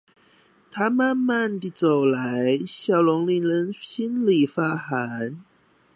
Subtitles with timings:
[0.71, 5.39] 它慢慢地走來，笑容令人心裡發寒